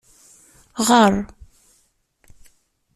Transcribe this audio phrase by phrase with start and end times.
[0.87, 1.11] Ɣeṛ.